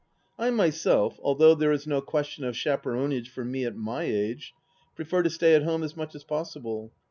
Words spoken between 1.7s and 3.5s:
is no question of chaperonage for